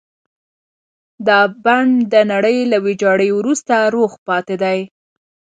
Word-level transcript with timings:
دا 1.27 1.39
بڼ 1.63 1.83
د 2.13 2.15
نړۍ 2.31 2.57
له 2.71 2.77
ويجاړۍ 2.85 3.29
وروسته 3.33 3.75
روغ 3.95 4.11
پاتې 4.27 4.55
دی. 4.63 4.79